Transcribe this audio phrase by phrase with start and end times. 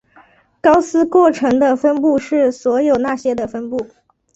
[0.61, 3.85] 高斯过程的分布是所有那些的分布。